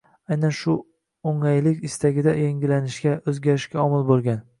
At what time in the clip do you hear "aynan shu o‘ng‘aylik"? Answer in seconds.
0.35-1.83